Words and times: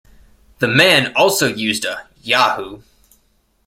The 0.57 0.67
man 0.67 1.13
also 1.15 1.45
used 1.53 1.85
a 1.85 2.07
Yahoo! 2.23 2.81